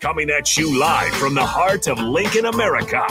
[0.00, 3.02] Coming at you live from the heart of Lincoln, America.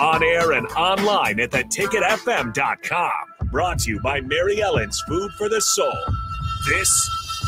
[0.00, 3.12] On air and online at theticketfm.com.
[3.50, 5.92] Brought to you by Mary Ellen's Food for the Soul.
[6.66, 6.88] This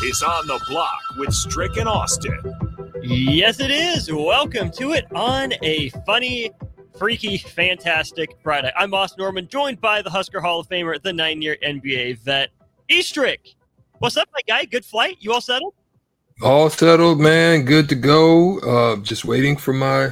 [0.03, 2.39] is On the Block with Strick and Austin.
[3.01, 4.13] Yes, it is.
[4.13, 6.51] Welcome to it on a funny,
[6.95, 8.71] freaky, fantastic Friday.
[8.77, 12.51] I'm Austin Norman, joined by the Husker Hall of Famer, the nine year NBA vet,
[12.87, 13.55] Eastrick.
[13.97, 14.65] What's up, my guy?
[14.65, 15.17] Good flight?
[15.19, 15.73] You all settled?
[16.41, 17.65] All settled, man.
[17.65, 18.59] Good to go.
[18.59, 20.09] Uh, just waiting for my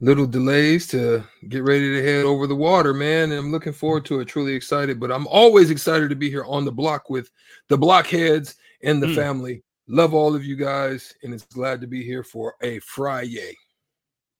[0.00, 3.30] little delays to get ready to head over the water, man.
[3.30, 4.26] And I'm looking forward to it.
[4.26, 7.30] Truly excited, but I'm always excited to be here on the block with
[7.68, 9.14] the blockheads and the Mm.
[9.14, 9.62] family.
[9.88, 13.56] Love all of you guys, and it's glad to be here for a Friday.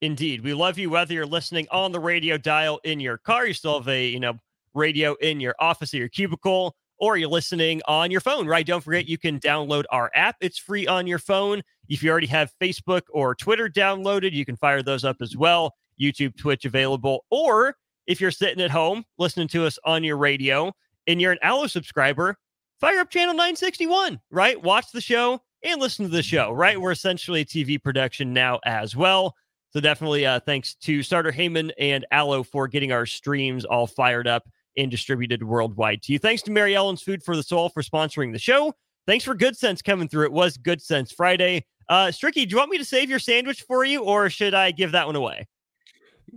[0.01, 0.43] Indeed.
[0.43, 3.79] We love you whether you're listening on the radio dial in your car, you still
[3.79, 4.39] have a, you know,
[4.75, 8.65] radio in your office or your cubicle, or you're listening on your phone, right?
[8.65, 10.37] Don't forget you can download our app.
[10.41, 11.61] It's free on your phone.
[11.89, 15.75] If you already have Facebook or Twitter downloaded, you can fire those up as well.
[16.01, 17.25] YouTube, Twitch available.
[17.29, 17.75] Or
[18.07, 20.73] if you're sitting at home listening to us on your radio
[21.09, 22.37] and you're an Allo subscriber,
[22.81, 24.63] fire up channel 961, right?
[24.63, 26.81] Watch the show and listen to the show, right?
[26.81, 29.35] We're essentially a TV production now as well.
[29.71, 34.29] So definitely uh, thanks to Starter Heyman and Allo for getting our streams all fired
[34.29, 36.19] up and distributed worldwide to you.
[36.19, 38.75] Thanks to Mary Ellen's Food for the Soul for sponsoring the show.
[39.07, 40.27] Thanks for Goodcents coming through.
[40.27, 41.67] It was Goodcents Friday.
[41.89, 44.71] Uh, Stricky, do you want me to save your sandwich for you or should I
[44.71, 45.47] give that one away?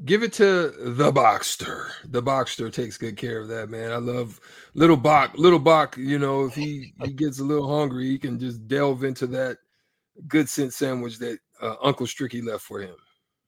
[0.03, 1.89] Give it to the Boxster.
[2.06, 3.91] The Boxster takes good care of that, man.
[3.91, 4.41] I love
[4.73, 5.38] little Bach.
[5.38, 9.03] Little Bach, you know, if he, he gets a little hungry, he can just delve
[9.03, 9.58] into that
[10.28, 12.95] Goodcents sandwich that uh, Uncle Stricky left for him.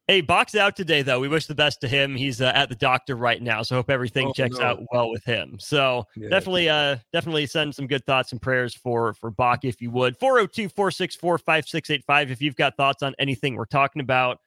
[0.07, 1.19] Hey, Box out today, though.
[1.19, 2.15] We wish the best to him.
[2.15, 4.65] He's uh, at the doctor right now, so hope everything Oh, checks no.
[4.65, 5.57] out well with him.
[5.59, 6.29] So Yeah.
[6.29, 10.17] definitely, uh, definitely send some good thoughts and prayers for for Bach if you would.
[10.17, 14.39] 402-464-5685 if you've got thoughts on anything we're talking about.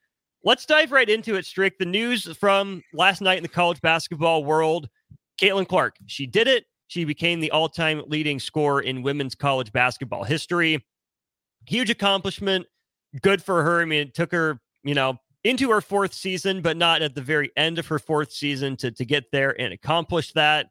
[0.44, 1.76] Let's dive right into it, Strick.
[1.76, 4.88] The news from last night in the college basketball world.
[5.38, 6.64] Caitlin Clark, she did it.
[6.86, 10.82] She became the all-time leading scorer in women's college basketball history.
[11.66, 12.66] Huge accomplishment.
[13.20, 13.82] Good for her.
[13.82, 17.22] I mean, it took her, you know, into her fourth season, but not at the
[17.22, 20.68] very end of her fourth season to, to get there and accomplish that.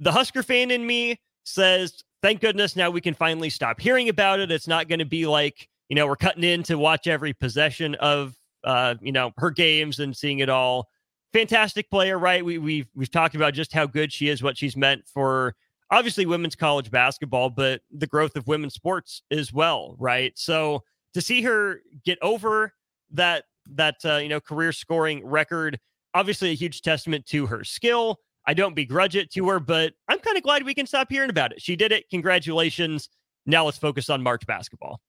[0.00, 4.40] The Husker fan in me says, thank goodness now we can finally stop hearing about
[4.40, 4.50] it.
[4.50, 7.94] It's not going to be like, you know, we're cutting in to watch every possession
[7.96, 10.88] of, uh, you know, her games and seeing it all.
[11.32, 12.44] Fantastic player, right?
[12.44, 15.54] We, we've, we've talked about just how good she is, what she's meant for
[15.90, 20.32] obviously women's college basketball, but the growth of women's sports as well, right?
[20.36, 20.82] So
[21.14, 22.74] to see her get over
[23.12, 25.78] that that uh, you know career scoring record
[26.14, 30.18] obviously a huge testament to her skill i don't begrudge it to her but i'm
[30.20, 33.08] kind of glad we can stop hearing about it she did it congratulations
[33.46, 35.00] now let's focus on march basketball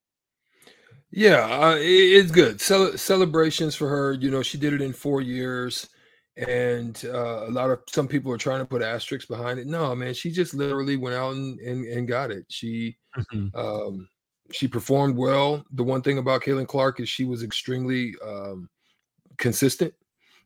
[1.11, 1.81] Yeah, uh, it-
[2.19, 2.61] it's good.
[2.61, 4.13] Cel- celebrations for her.
[4.13, 5.89] You know, she did it in four years,
[6.37, 9.65] and uh, a lot of some people are trying to put asterisks behind it.
[9.65, 12.45] No, man, she just literally went out and and, and got it.
[12.49, 12.97] She
[13.55, 14.07] um,
[14.51, 15.65] she performed well.
[15.71, 18.69] The one thing about Caitlin Clark is she was extremely um,
[19.37, 19.93] consistent,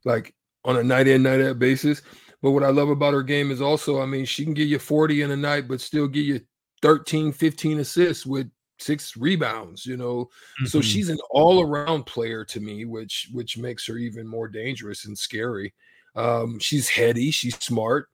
[0.05, 0.33] like
[0.65, 2.01] on a night in, night out basis.
[2.41, 4.79] But what I love about her game is also, I mean, she can give you
[4.79, 6.41] 40 in a night, but still give you
[6.81, 8.49] 13, 15 assists with
[8.79, 10.29] six rebounds, you know.
[10.65, 10.83] So Mhm.
[10.83, 15.73] she's an all-around player to me, which which makes her even more dangerous and scary.
[16.15, 18.09] Um, she's heady, she's smart.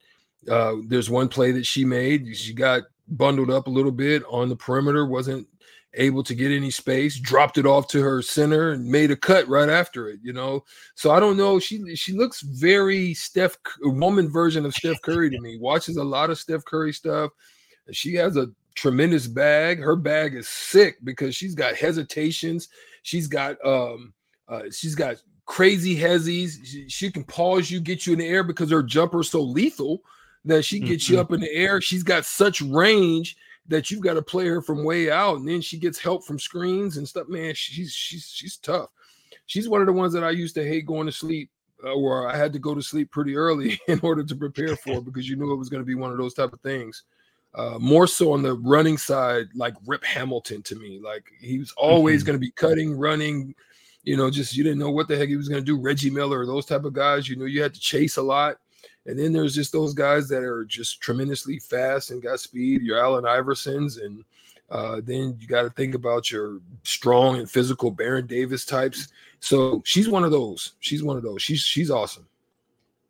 [0.48, 2.36] Uh, there's one play that she made.
[2.36, 5.48] She got bundled up a little bit on the perimeter, wasn't
[5.96, 9.48] able to get any space, dropped it off to her center and made a cut
[9.48, 10.64] right after it, you know.
[10.96, 11.60] So I don't know.
[11.60, 15.58] She she looks very Steph woman version of Steph Curry to me.
[15.58, 17.32] Watches a lot of Steph Curry stuff.
[17.92, 19.80] She has a tremendous bag.
[19.80, 22.70] Her bag is sick because she's got hesitations.
[23.02, 24.14] She's got um
[24.48, 25.16] uh, she's got
[25.46, 26.64] crazy hezzies.
[26.64, 29.42] She, she can pause you, get you in the air because her jumper is so
[29.42, 30.02] lethal
[30.46, 31.20] that she gets you Mhm.
[31.20, 31.82] up in the air.
[31.82, 33.36] She's got such range
[33.70, 36.38] that you've got to play her from way out, and then she gets help from
[36.40, 37.28] screens and stuff.
[37.28, 38.90] Man, she's she's she's tough.
[39.46, 41.50] She's one of the ones that I used to hate going to sleep,
[41.84, 45.02] uh, where I had to go to sleep pretty early in order to prepare for
[45.02, 47.04] because you knew it was going to be one of those type of things.
[47.56, 51.00] Uh, more so on the running side, like Rip Hamilton to me.
[51.04, 52.26] Like he was always Mhm.
[52.28, 53.56] going to be cutting, running.
[54.04, 55.80] You know, just you didn't know what the heck he was going to do.
[55.80, 57.28] Reggie Miller, those type of guys.
[57.28, 58.58] You know, you had to chase a lot.
[59.06, 62.82] And then there's just those guys that are just tremendously fast and got speed.
[62.82, 64.24] Your Allen Iversons, and
[64.70, 69.08] uh, then you got to think about your strong and physical Baron Davis types.
[69.40, 70.74] So she's one of those.
[70.80, 71.42] She's one of those.
[71.42, 72.28] She's she's awesome.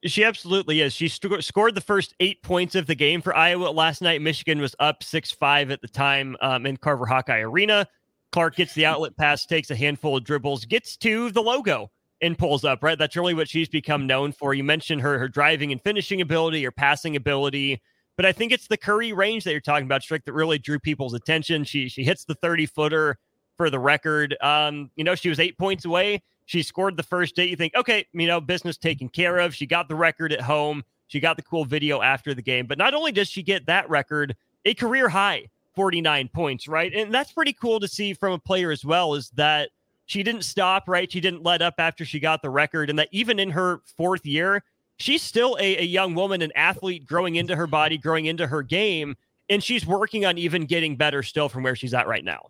[0.05, 0.93] She absolutely is.
[0.93, 4.21] She st- scored the first eight points of the game for Iowa last night.
[4.21, 7.85] Michigan was up 6 5 at the time um, in Carver Hawkeye Arena.
[8.31, 12.37] Clark gets the outlet pass, takes a handful of dribbles, gets to the logo and
[12.37, 12.97] pulls up, right?
[12.97, 14.53] That's really what she's become known for.
[14.53, 17.81] You mentioned her her driving and finishing ability, her passing ability,
[18.19, 20.77] but I think it's the Curry range that you're talking about, Strick, that really drew
[20.77, 21.63] people's attention.
[21.63, 23.17] She she hits the 30 footer
[23.55, 24.35] for the record.
[24.41, 26.21] Um, you know, she was eight points away.
[26.45, 27.45] She scored the first day.
[27.45, 29.55] You think, okay, you know, business taken care of.
[29.55, 30.83] She got the record at home.
[31.07, 32.67] She got the cool video after the game.
[32.67, 35.45] But not only does she get that record, a career high
[35.75, 36.93] 49 points, right?
[36.93, 39.69] And that's pretty cool to see from a player as well, is that
[40.09, 41.09] she didn't stop, right?
[41.09, 42.89] She didn't let up after she got the record.
[42.89, 44.63] And that even in her fourth year,
[44.97, 48.63] she's still a, a young woman, an athlete growing into her body, growing into her
[48.63, 49.15] game.
[49.51, 52.47] And she's working on even getting better still from where she's at right now.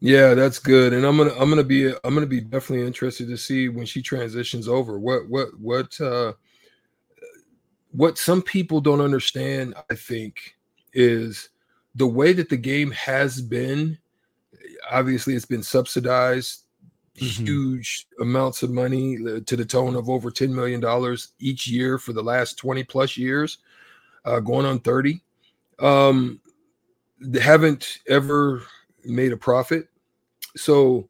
[0.00, 0.92] Yeah, that's good.
[0.92, 4.02] And I'm gonna I'm gonna be I'm gonna be definitely interested to see when she
[4.02, 4.98] transitions over.
[4.98, 6.32] What what what uh
[7.92, 10.56] what some people don't understand, I think,
[10.92, 11.50] is
[11.94, 13.98] the way that the game has been.
[14.90, 16.61] Obviously, it's been subsidized,
[17.16, 17.44] mm-hmm.
[17.44, 22.12] huge amounts of money uh, to the tone of over $10 million each year for
[22.12, 23.58] the last 20 plus years,
[24.24, 25.20] uh, going on 30.
[25.78, 26.40] Um,
[27.20, 28.62] they haven't ever
[29.04, 29.88] made a profit
[30.56, 31.08] so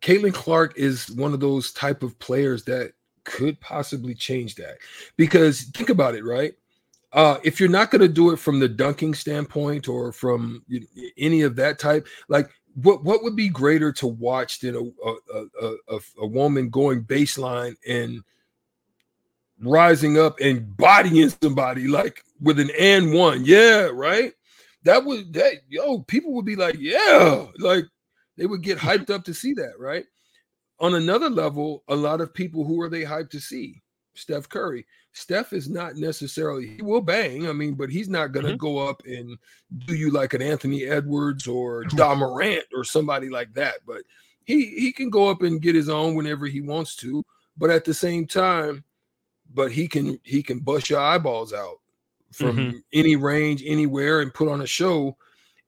[0.00, 2.92] Caitlin Clark is one of those type of players that
[3.24, 4.78] could possibly change that.
[5.16, 6.54] Because think about it, right?
[7.12, 10.64] Uh, if you're not going to do it from the dunking standpoint or from
[11.16, 12.50] any of that type, like
[12.82, 17.74] what what would be greater to watch than a a, a, a woman going baseline
[17.88, 18.22] and
[19.60, 24.32] rising up and bodying somebody like with an and one, yeah, right?
[24.84, 27.84] That would that yo people would be like, yeah, like
[28.36, 30.04] they would get hyped up to see that, right?
[30.78, 33.82] On another level, a lot of people who are they hyped to see?
[34.14, 34.86] Steph Curry.
[35.16, 38.56] Steph is not necessarily he will bang, I mean, but he's not gonna mm-hmm.
[38.58, 39.38] go up and
[39.86, 43.76] do you like an Anthony Edwards or Ja Morant or somebody like that.
[43.86, 44.02] But
[44.44, 47.24] he he can go up and get his own whenever he wants to,
[47.56, 48.84] but at the same time,
[49.54, 51.80] but he can he can bust your eyeballs out
[52.32, 52.78] from mm-hmm.
[52.92, 55.16] any range, anywhere, and put on a show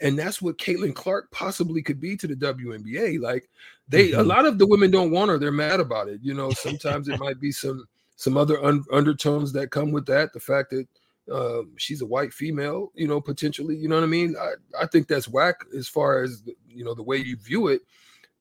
[0.00, 3.18] and that's what Caitlin Clark possibly could be to the WNBA.
[3.20, 3.48] Like
[3.88, 4.20] they, mm-hmm.
[4.20, 5.38] a lot of the women don't want her.
[5.38, 6.20] They're mad about it.
[6.22, 7.86] You know, sometimes it might be some
[8.18, 10.32] some other un- undertones that come with that.
[10.32, 10.86] The fact that
[11.32, 13.76] uh, she's a white female, you know, potentially.
[13.76, 14.34] You know what I mean?
[14.36, 17.82] I I think that's whack as far as you know the way you view it.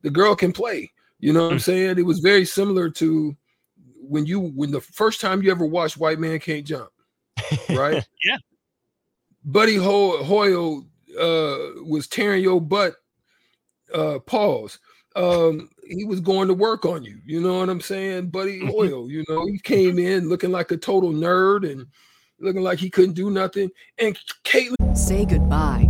[0.02, 0.92] The girl can play.
[1.20, 1.64] You know what I'm mm.
[1.64, 2.00] saying?
[2.00, 3.38] It was very similar to
[4.02, 6.90] when you when the first time you ever watched White Man Can't Jump,
[7.70, 8.04] right?
[8.26, 8.38] yeah.
[9.46, 10.88] Buddy Ho- Hoyle
[11.20, 12.96] uh, was tearing your butt,
[13.94, 14.80] uh, pause.
[15.18, 17.20] Um, he was going to work on you.
[17.26, 19.10] You know what I'm saying, Buddy Hoyle?
[19.10, 21.88] You know, he came in looking like a total nerd and
[22.40, 23.70] looking like he couldn't do nothing.
[23.98, 24.96] And Caitlin.
[24.96, 25.90] Say goodbye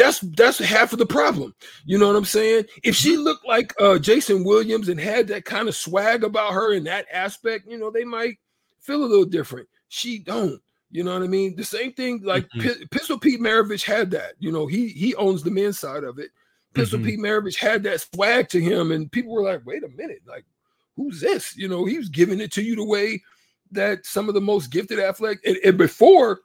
[0.00, 1.54] that's that's half of the problem.
[1.84, 2.64] You know what I'm saying?
[2.82, 6.72] If she looked like uh, Jason Williams and had that kind of swag about her
[6.72, 8.38] in that aspect, you know, they might
[8.80, 9.68] feel a little different.
[9.88, 10.60] She don't.
[10.90, 11.54] You know what I mean?
[11.54, 12.60] The same thing like mm-hmm.
[12.60, 14.32] P- Pistol Pete Maravich had that.
[14.38, 16.30] You know, he he owns the men's side of it.
[16.72, 17.08] Pistol mm-hmm.
[17.08, 20.44] Pete Maravich had that swag to him, and people were like, "Wait a minute, like,
[20.96, 23.22] who's this?" You know, he was giving it to you the way
[23.72, 25.40] that some of the most gifted athletic.
[25.44, 26.40] And, and before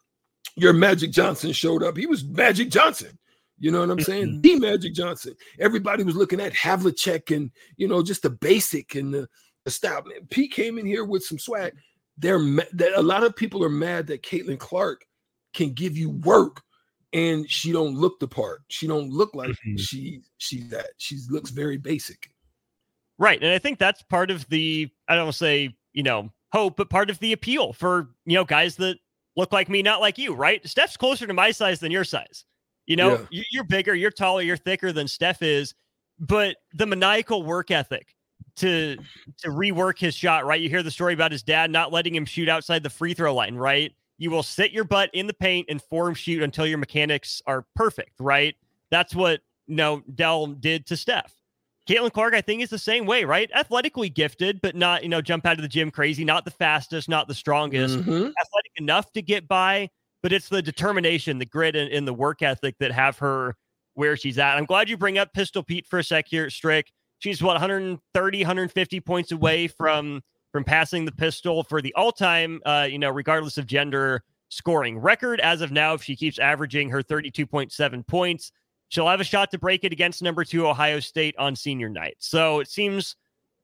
[0.56, 3.18] your Magic Johnson showed up, he was Magic Johnson.
[3.58, 4.42] You know what I'm saying?
[4.42, 5.36] The Magic Johnson.
[5.60, 9.28] Everybody was looking at Havlicek and you know just the basic and the,
[9.64, 10.04] the style.
[10.30, 11.74] Pete came in here with some swag
[12.18, 12.40] they're
[12.74, 15.06] that a lot of people are mad that Caitlin Clark
[15.54, 16.62] can give you work
[17.14, 18.62] and she don't look the part.
[18.70, 19.78] She don't look like mm-hmm.
[19.78, 20.88] she she's that.
[20.98, 22.30] She looks very basic.
[23.18, 23.42] Right.
[23.42, 27.10] And I think that's part of the I don't say, you know, hope, but part
[27.10, 28.98] of the appeal for, you know, guys that
[29.36, 30.66] look like me, not like you, right?
[30.68, 32.46] Steph's closer to my size than your size.
[32.88, 33.44] You know, yeah.
[33.52, 35.74] you're bigger, you're taller, you're thicker than Steph is,
[36.20, 38.16] but the maniacal work ethic
[38.58, 38.98] to
[39.40, 40.62] to rework his shot, right?
[40.62, 43.34] You hear the story about his dad not letting him shoot outside the free throw
[43.34, 43.92] line, right?
[44.18, 47.66] You will sit your butt in the paint and form shoot until your mechanics are
[47.76, 48.56] perfect, right?
[48.92, 51.34] That's what you know Dell did to Steph.
[51.88, 53.50] Caitlin Clark, I think, is the same way, right?
[53.54, 57.08] Athletically gifted, but not, you know, jump out of the gym crazy, not the fastest,
[57.08, 58.12] not the strongest, mm-hmm.
[58.12, 59.90] athletic enough to get by,
[60.26, 63.56] but it's the determination, the grit, and, and, the work ethic that have her
[63.94, 64.58] where she's at.
[64.58, 66.92] I'm glad you bring up Pistol Pete for a sec here, Strick.
[67.20, 72.88] She's what 130, 150 points away from from passing the pistol for the all-time, uh,
[72.90, 75.94] you know, regardless of gender scoring record as of now.
[75.94, 78.52] If she keeps averaging her 32.7 points,
[78.90, 82.16] she'll have a shot to break it against number two Ohio State on senior night.
[82.18, 83.16] So it seems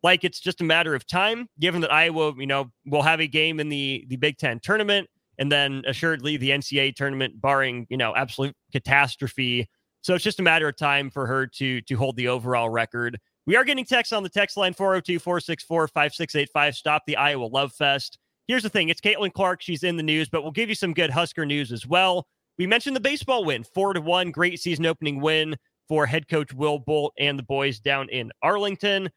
[0.03, 3.25] like it's just a matter of time, given that Iowa, you know, will have a
[3.25, 7.97] game in the the Big Ten tournament, and then assuredly the NCAA tournament, barring you
[7.97, 9.69] know absolute catastrophe.
[10.01, 13.19] So it's just a matter of time for her to to hold the overall record.
[13.45, 16.75] We are getting texts on the text line 402 464 5685.
[16.75, 18.17] Stop the Iowa Love Fest.
[18.47, 19.61] Here's the thing it's Caitlin Clark.
[19.61, 22.27] She's in the news, but we'll give you some good Husker news as well.
[22.57, 25.55] We mentioned the baseball win, four to one, great season opening win
[25.87, 29.09] for head coach Will Bolt and the boys down in Arlington.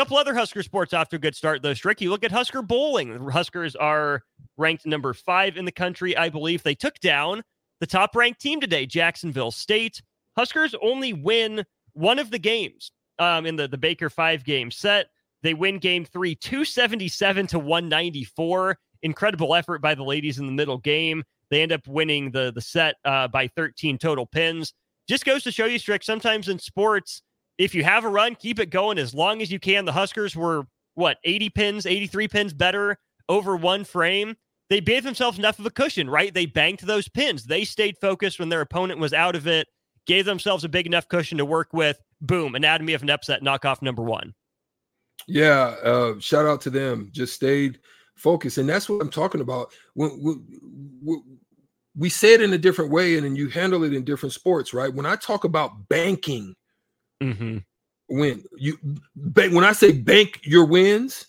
[0.00, 1.74] Couple other Husker sports off to a good start, though.
[1.74, 3.12] Strick, you look at Husker bowling.
[3.22, 4.22] The Huskers are
[4.56, 6.62] ranked number five in the country, I believe.
[6.62, 7.42] They took down
[7.80, 10.00] the top ranked team today, Jacksonville State.
[10.38, 15.08] Huskers only win one of the games um, in the, the Baker five game set.
[15.42, 18.78] They win game three, 277 to 194.
[19.02, 21.22] Incredible effort by the ladies in the middle game.
[21.50, 24.72] They end up winning the, the set uh, by 13 total pins.
[25.06, 27.20] Just goes to show you, Strick, sometimes in sports,
[27.58, 29.84] if you have a run, keep it going as long as you can.
[29.84, 34.36] The Huskers were, what, 80 pins, 83 pins better over one frame.
[34.68, 36.32] They gave themselves enough of a cushion, right?
[36.32, 37.44] They banked those pins.
[37.44, 39.66] They stayed focused when their opponent was out of it,
[40.06, 43.82] gave themselves a big enough cushion to work with boom, anatomy of an upset, knockoff
[43.82, 44.34] number one.
[45.26, 47.10] Yeah, uh, shout out to them.
[47.12, 47.80] Just stayed
[48.16, 49.72] focused, and that's what I'm talking about.
[49.94, 51.22] When, when,
[51.96, 54.72] we say it in a different way, and then you handle it in different sports,
[54.72, 54.92] right?
[54.92, 56.54] When I talk about banking,
[57.22, 57.58] mm-hmm.
[58.08, 58.78] when you
[59.16, 61.26] when I say bank your wins,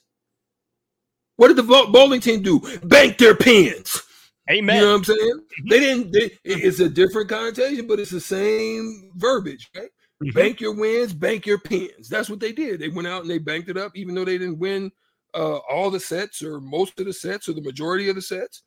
[1.38, 2.62] what did the bowling team do?
[2.84, 4.02] Bank their pins.
[4.50, 4.76] Amen.
[4.76, 5.20] You know what I'm saying?
[5.20, 5.70] Mm-hmm.
[5.70, 6.12] They didn't.
[6.12, 9.90] They, it's a different connotation, but it's the same verbiage, right?
[10.24, 10.38] Mm-hmm.
[10.38, 12.08] Bank your wins, bank your pins.
[12.10, 12.80] That's what they did.
[12.80, 14.92] They went out and they banked it up, even though they didn't win
[15.34, 18.64] uh, all the sets or most of the sets or the majority of the sets.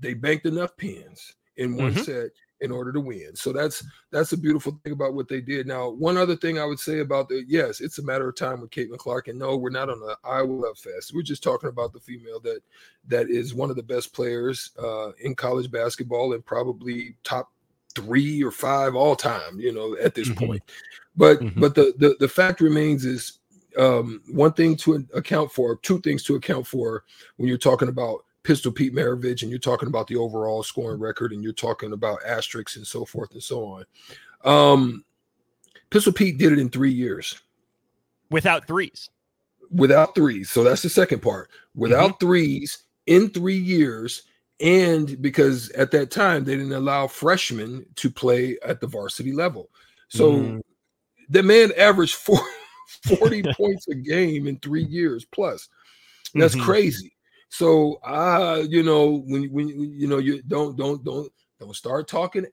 [0.00, 2.02] They banked enough pins in one mm-hmm.
[2.02, 2.30] set
[2.62, 3.34] in order to win.
[3.34, 5.66] So that's that's a beautiful thing about what they did.
[5.66, 8.60] Now, one other thing I would say about the yes, it's a matter of time
[8.60, 9.28] with Caitlin Clark.
[9.28, 11.12] And no, we're not on the Iowa Love Fest.
[11.14, 12.60] We're just talking about the female that
[13.08, 17.50] that is one of the best players uh, in college basketball and probably top
[17.94, 20.46] three or five all time, you know, at this mm-hmm.
[20.46, 20.62] point.
[21.16, 21.60] But mm-hmm.
[21.60, 23.38] but the, the the fact remains is
[23.78, 27.04] um, one thing to account for, two things to account for
[27.36, 31.32] when you're talking about Pistol Pete Maravich and you're talking about the overall scoring record
[31.32, 33.84] and you're talking about asterisks and so forth and so on.
[34.44, 35.04] Um,
[35.90, 37.40] Pistol Pete did it in three years
[38.30, 39.10] without threes.
[39.70, 40.50] Without threes.
[40.50, 41.50] So that's the second part.
[41.74, 42.26] Without mm-hmm.
[42.26, 44.24] threes in three years
[44.60, 49.70] and because at that time they didn't allow freshmen to play at the varsity level.
[50.08, 50.60] So mm.
[51.28, 52.40] the man averaged four,
[53.18, 55.68] 40 points a game in three years plus.
[56.34, 56.64] That's mm-hmm.
[56.64, 57.12] crazy.
[57.52, 61.30] So uh, you know, when when you know you don't don't don't
[61.60, 62.46] don't start talking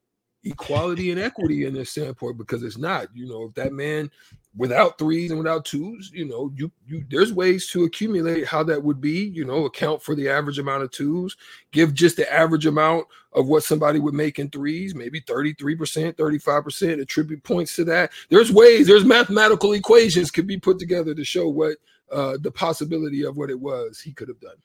[0.43, 3.07] equality and equity in this standpoint because it's not.
[3.13, 4.11] You know, if that man
[4.57, 8.83] without threes and without twos, you know, you you there's ways to accumulate how that
[8.83, 11.37] would be, you know, account for the average amount of twos,
[11.71, 17.01] give just the average amount of what somebody would make in threes, maybe 33%, 35%,
[17.01, 18.11] attribute points to that.
[18.27, 21.77] There's ways, there's mathematical equations could be put together to show what
[22.11, 24.57] uh the possibility of what it was he could have done.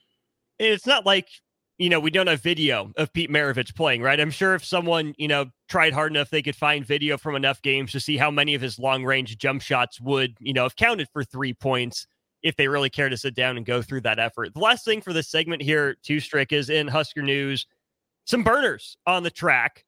[0.58, 1.28] It's not like
[1.78, 4.20] you know, we don't have video of Pete Maravich playing, right?
[4.20, 7.60] I'm sure if someone, you know, tried hard enough, they could find video from enough
[7.62, 10.76] games to see how many of his long range jump shots would, you know, have
[10.76, 12.06] counted for three points
[12.42, 14.54] if they really care to sit down and go through that effort.
[14.54, 17.66] The last thing for this segment here, two strick, is in Husker News,
[18.24, 19.84] some burners on the track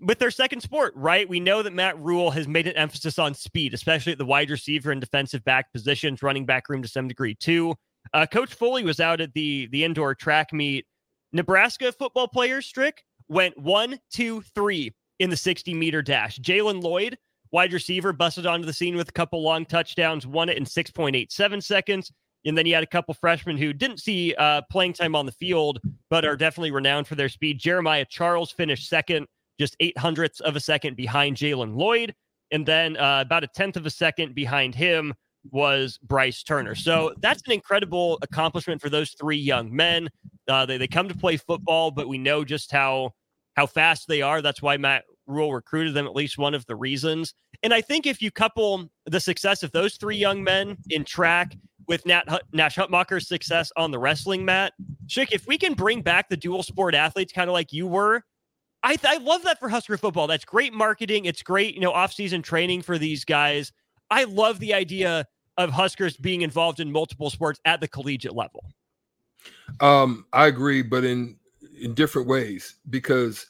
[0.00, 1.28] with their second sport, right?
[1.28, 4.50] We know that Matt Rhule has made an emphasis on speed, especially at the wide
[4.50, 7.76] receiver and defensive back positions, running back room to some degree too.
[8.12, 10.86] Uh, Coach Foley was out at the the indoor track meet.
[11.32, 16.38] Nebraska football players, Strick, went one, two, three in the 60 meter dash.
[16.38, 17.16] Jaylen Lloyd,
[17.52, 21.62] wide receiver, busted onto the scene with a couple long touchdowns, won it in 6.87
[21.62, 22.10] seconds.
[22.46, 25.32] And then you had a couple freshmen who didn't see uh, playing time on the
[25.32, 27.58] field, but are definitely renowned for their speed.
[27.58, 29.26] Jeremiah Charles finished second,
[29.58, 32.14] just eight hundredths of a second behind Jaylen Lloyd.
[32.50, 35.14] And then uh, about a tenth of a second behind him
[35.50, 36.74] was Bryce Turner.
[36.74, 40.08] So that's an incredible accomplishment for those three young men.
[40.48, 43.14] Uh, they, they come to play football, but we know just how
[43.56, 44.42] how fast they are.
[44.42, 47.34] That's why Matt Rhule recruited them, at least one of the reasons.
[47.62, 51.56] And I think if you couple the success of those three young men in track
[51.88, 54.72] with Nat, Nash Hutmacher's success on the wrestling mat,
[55.08, 58.22] Strick, if we can bring back the dual sport athletes, kind of like you were,
[58.82, 60.26] I, I love that for Husker football.
[60.26, 61.26] That's great marketing.
[61.26, 63.72] It's great, you know, off-season training for these guys.
[64.10, 65.26] I love the idea
[65.56, 68.64] of Huskers being involved in multiple sports at the collegiate level.
[69.80, 71.36] Um, I agree, but in
[71.80, 73.46] in different ways because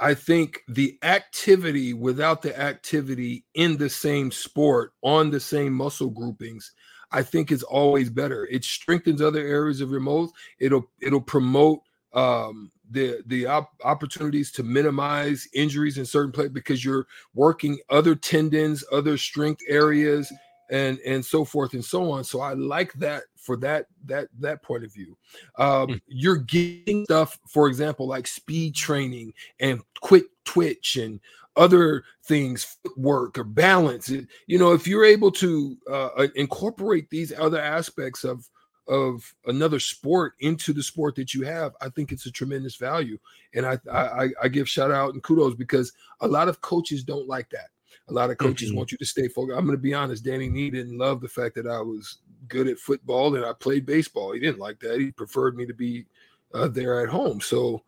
[0.00, 6.10] I think the activity without the activity in the same sport on the same muscle
[6.10, 6.72] groupings,
[7.10, 8.46] I think is always better.
[8.46, 10.32] It strengthens other areas of your muscles.
[10.58, 11.80] It'll it'll promote
[12.12, 18.14] um, the the op- opportunities to minimize injuries in certain places because you're working other
[18.14, 20.32] tendons, other strength areas,
[20.70, 22.24] and and so forth and so on.
[22.24, 25.16] So I like that for that that that point of view.
[25.58, 26.00] Um, mm.
[26.06, 31.20] You're getting stuff, for example, like speed training and quick twitch and
[31.56, 34.10] other things, footwork or balance.
[34.10, 38.48] You know, if you're able to uh, uh, incorporate these other aspects of
[38.86, 43.18] of another sport into the sport that you have, I think it's a tremendous value.
[43.54, 47.28] And I I, I give shout out and kudos because a lot of coaches don't
[47.28, 47.68] like that.
[48.08, 48.78] A lot of coaches mm-hmm.
[48.78, 49.56] want you to stay focused.
[49.56, 50.24] I'm going to be honest.
[50.24, 53.86] Danny Nee didn't love the fact that I was good at football and I played
[53.86, 54.32] baseball.
[54.32, 55.00] He didn't like that.
[55.00, 56.04] He preferred me to be
[56.52, 57.40] uh, there at home.
[57.40, 57.82] So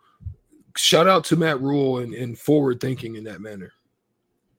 [0.76, 3.72] shout out to Matt Rhule and, and forward thinking in that manner.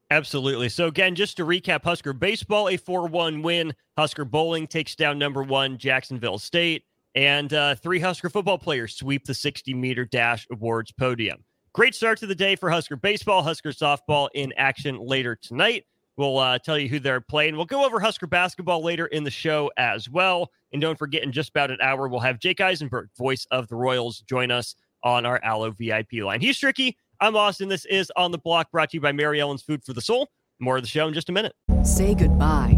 [0.10, 0.70] Absolutely.
[0.70, 3.74] So again, just to recap, Husker baseball a four-one win.
[3.98, 9.26] Husker bowling takes down number one Jacksonville State, and uh, three Husker football players sweep
[9.26, 11.44] the 60-meter dash awards podium.
[11.74, 13.44] Great start to the day for Husker baseball.
[13.44, 15.84] Husker softball in action later tonight.
[16.16, 17.56] We'll uh, tell you who they're playing.
[17.56, 20.50] We'll go over Husker basketball later in the show as well.
[20.72, 23.76] And don't forget, in just about an hour, we'll have Jake Eisenberg, voice of the
[23.76, 26.42] Royals, join us on our Allo VIP line.
[26.42, 26.98] He's Tricky.
[27.20, 27.68] I'm Austin.
[27.68, 30.30] This is On the Block, brought to you by Mary Ellen's Food for the Soul.
[30.60, 31.54] More of the show in just a minute.
[31.84, 32.78] Say goodbye